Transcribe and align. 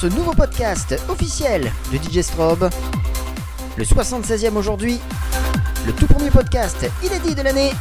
Ce 0.00 0.06
nouveau 0.06 0.30
podcast 0.32 0.96
officiel 1.08 1.72
de 1.92 1.96
DJ 1.96 2.22
Strobe. 2.22 2.70
Le 3.76 3.82
76e 3.82 4.54
aujourd'hui, 4.54 5.00
le 5.86 5.92
tout 5.92 6.06
premier 6.06 6.30
podcast 6.30 6.88
inédit 7.02 7.34
de 7.34 7.42
l'année. 7.42 7.72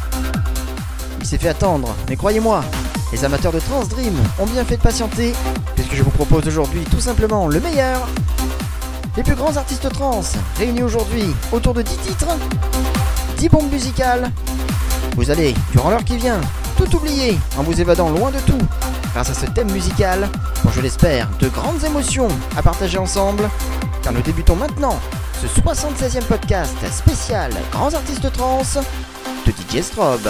Il 1.19 1.27
s'est 1.27 1.37
fait 1.37 1.49
attendre, 1.49 1.95
mais 2.09 2.15
croyez-moi, 2.15 2.63
les 3.11 3.23
amateurs 3.23 3.51
de 3.51 3.59
Trans 3.59 3.85
Dream 3.85 4.15
ont 4.39 4.47
bien 4.47 4.65
fait 4.65 4.77
de 4.77 4.81
patienter, 4.81 5.33
puisque 5.75 5.93
je 5.93 6.01
vous 6.01 6.09
propose 6.09 6.47
aujourd'hui 6.47 6.81
tout 6.89 6.99
simplement 6.99 7.47
le 7.47 7.59
meilleur. 7.59 8.07
Les 9.15 9.21
plus 9.21 9.35
grands 9.35 9.55
artistes 9.55 9.87
trans 9.93 10.21
réunis 10.57 10.81
aujourd'hui 10.81 11.27
autour 11.51 11.75
de 11.75 11.83
10 11.83 11.97
titres, 11.97 12.35
10 13.37 13.49
bombes 13.49 13.71
musicales. 13.71 14.31
Vous 15.17 15.29
allez, 15.29 15.53
durant 15.71 15.91
l'heure 15.91 16.03
qui 16.03 16.17
vient, 16.17 16.41
tout 16.77 16.95
oublier 16.95 17.37
en 17.59 17.61
vous 17.61 17.79
évadant 17.79 18.09
loin 18.09 18.31
de 18.31 18.39
tout 18.39 18.67
grâce 19.13 19.29
à 19.29 19.33
ce 19.35 19.45
thème 19.45 19.71
musical, 19.71 20.29
je 20.77 20.81
l'espère, 20.83 21.27
de 21.39 21.49
grandes 21.49 21.83
émotions 21.83 22.27
à 22.55 22.61
partager 22.61 22.99
ensemble, 22.99 23.49
car 24.03 24.13
nous 24.13 24.21
débutons 24.21 24.55
maintenant 24.55 24.99
ce 25.41 25.47
76e 25.47 26.23
podcast 26.25 26.75
spécial 26.91 27.51
Grands 27.71 27.93
artistes 27.95 28.31
trans 28.31 28.61
de 29.45 29.51
DJ 29.51 29.81
Strobe. 29.81 30.29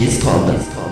Officiel 0.00 0.46
de 0.46 0.89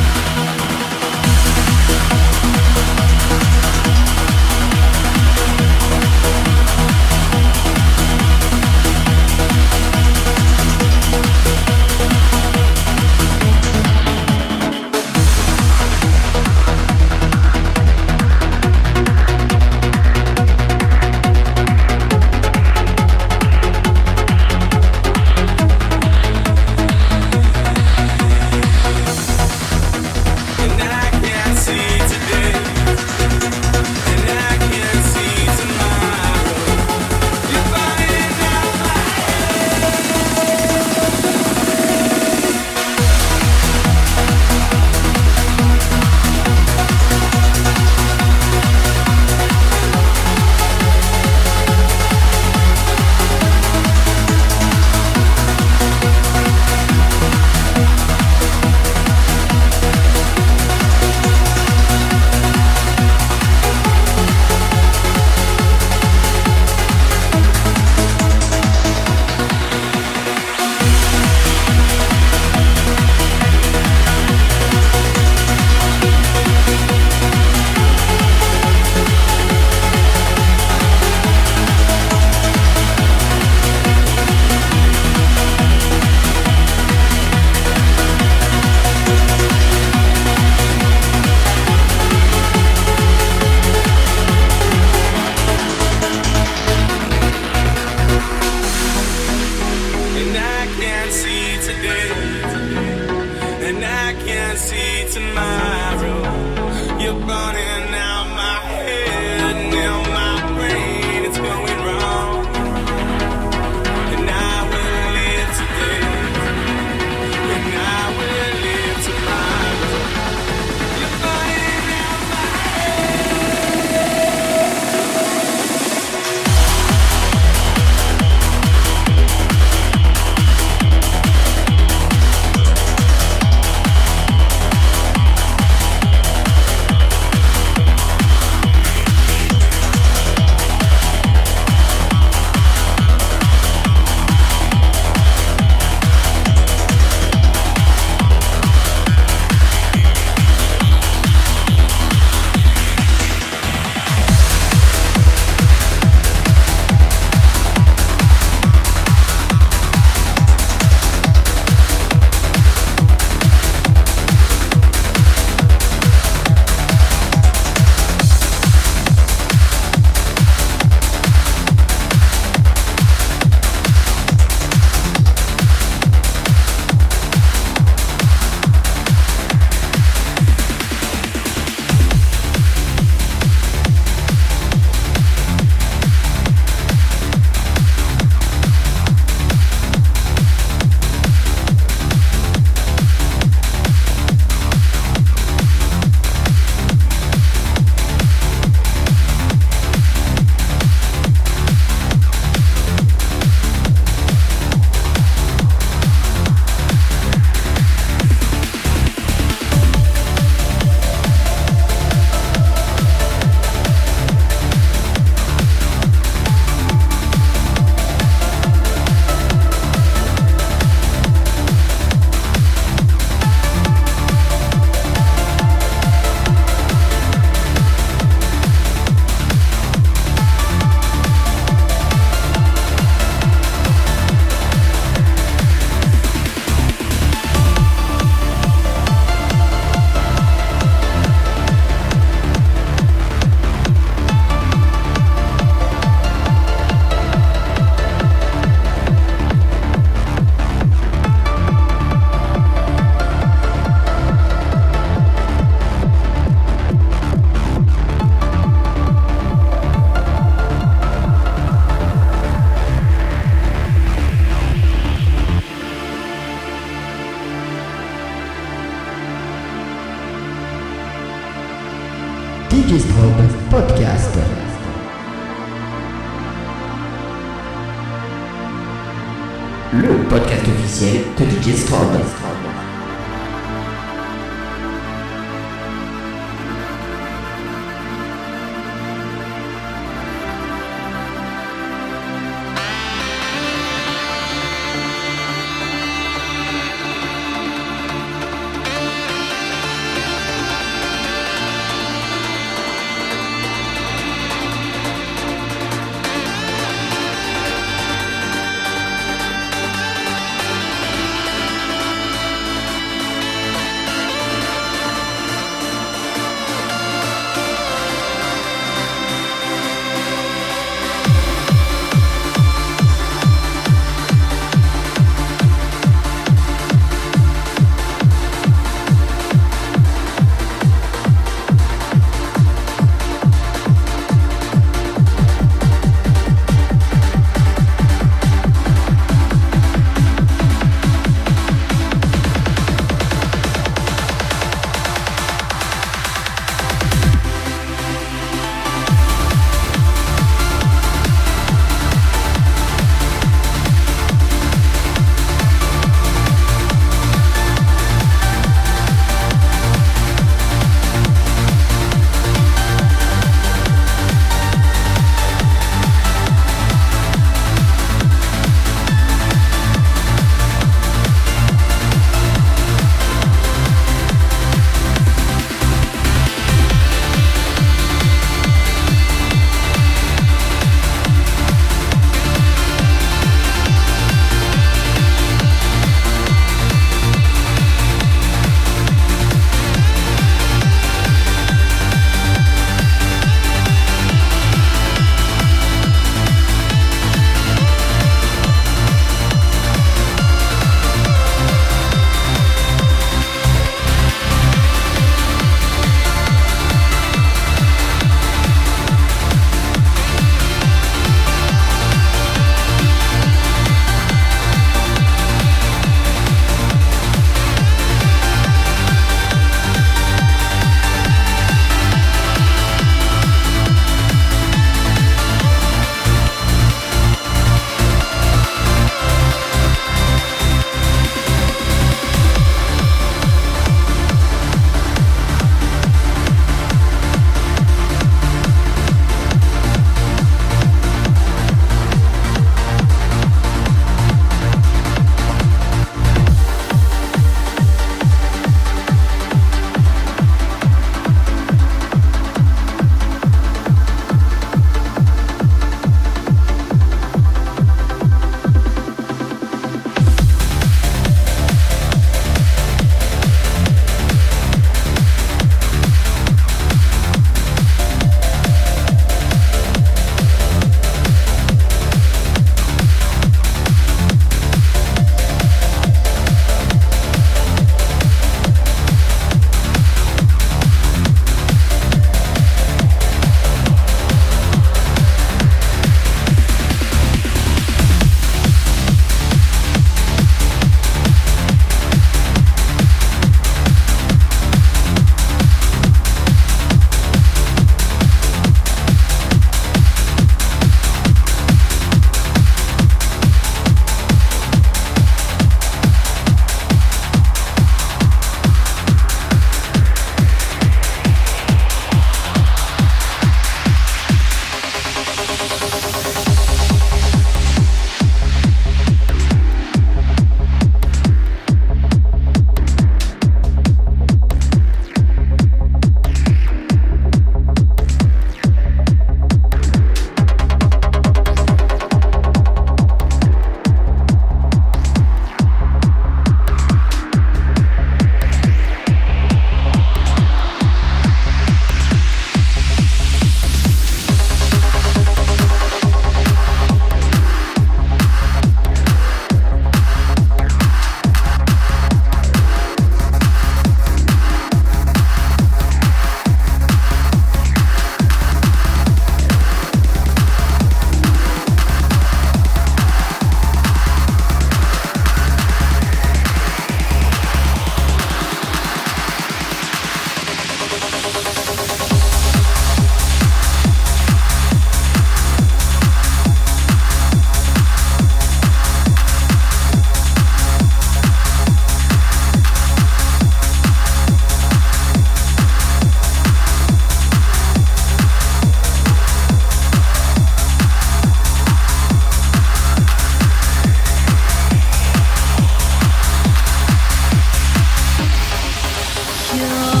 you. 599.57 600.00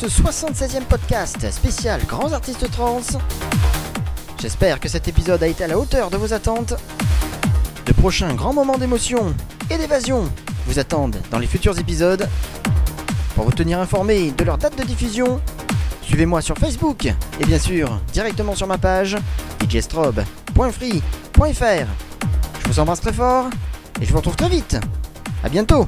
Ce 0.00 0.06
76e 0.06 0.84
podcast 0.84 1.50
spécial 1.50 2.00
Grands 2.06 2.32
Artistes 2.32 2.70
Trans. 2.70 3.02
J'espère 4.40 4.80
que 4.80 4.88
cet 4.88 5.08
épisode 5.08 5.42
a 5.42 5.46
été 5.46 5.64
à 5.64 5.66
la 5.66 5.78
hauteur 5.78 6.08
de 6.08 6.16
vos 6.16 6.32
attentes. 6.32 6.72
De 7.84 7.92
prochains 7.92 8.32
grands 8.32 8.54
moments 8.54 8.78
d'émotion 8.78 9.34
et 9.68 9.76
d'évasion 9.76 10.32
vous 10.64 10.78
attendent 10.78 11.20
dans 11.30 11.38
les 11.38 11.46
futurs 11.46 11.78
épisodes. 11.78 12.26
Pour 13.34 13.44
vous 13.44 13.52
tenir 13.52 13.78
informé 13.78 14.30
de 14.30 14.42
leur 14.42 14.56
date 14.56 14.78
de 14.78 14.84
diffusion, 14.84 15.38
suivez-moi 16.00 16.40
sur 16.40 16.56
Facebook 16.56 17.04
et 17.04 17.44
bien 17.44 17.58
sûr 17.58 18.00
directement 18.14 18.54
sur 18.54 18.66
ma 18.66 18.78
page 18.78 19.18
djstrobe.free.fr. 19.68 21.86
Je 22.62 22.68
vous 22.68 22.80
embrasse 22.80 23.02
très 23.02 23.12
fort 23.12 23.50
et 24.00 24.06
je 24.06 24.12
vous 24.12 24.16
retrouve 24.16 24.36
très 24.36 24.48
vite. 24.48 24.78
A 25.44 25.50
bientôt 25.50 25.86